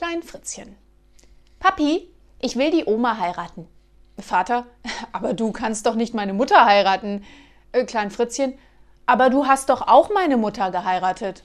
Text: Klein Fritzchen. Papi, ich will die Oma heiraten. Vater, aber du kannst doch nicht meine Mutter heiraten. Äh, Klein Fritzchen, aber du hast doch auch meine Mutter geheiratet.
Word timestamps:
Klein 0.00 0.22
Fritzchen. 0.22 0.76
Papi, 1.58 2.08
ich 2.38 2.56
will 2.56 2.70
die 2.70 2.86
Oma 2.86 3.18
heiraten. 3.18 3.68
Vater, 4.18 4.64
aber 5.12 5.34
du 5.34 5.52
kannst 5.52 5.84
doch 5.84 5.94
nicht 5.94 6.14
meine 6.14 6.32
Mutter 6.32 6.64
heiraten. 6.64 7.22
Äh, 7.72 7.84
Klein 7.84 8.10
Fritzchen, 8.10 8.54
aber 9.04 9.28
du 9.28 9.46
hast 9.46 9.68
doch 9.68 9.82
auch 9.86 10.08
meine 10.08 10.38
Mutter 10.38 10.70
geheiratet. 10.70 11.42